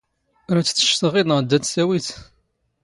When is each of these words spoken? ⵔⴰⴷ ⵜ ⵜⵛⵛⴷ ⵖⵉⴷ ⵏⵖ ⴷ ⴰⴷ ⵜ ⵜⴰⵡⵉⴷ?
ⵔⴰⴷ 0.53 0.67
ⵜ 0.71 0.73
ⵜⵛⵛⴷ 0.77 0.97
ⵖⵉⴷ 1.13 1.25
ⵏⵖ 1.27 1.37
ⴷ 1.47 1.51
ⴰⴷ 1.55 1.61
ⵜ 1.63 1.67
ⵜⴰⵡⵉⴷ? 1.73 2.07